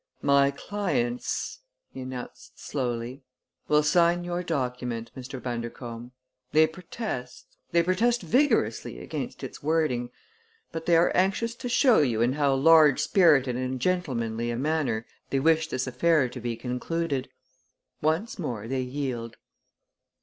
[0.23, 1.59] "My clients,"
[1.93, 3.21] he announced slowly,
[3.67, 5.39] "will sign your document, Mr.
[5.39, 6.09] Bundercombe.
[6.53, 10.09] They protest they protest vigorously against its wording;
[10.71, 15.05] but they are anxious to show you in how large spirited and gentlemanly a manner
[15.29, 17.29] they wish this affair to be concluded.
[18.01, 19.37] Once more they yield."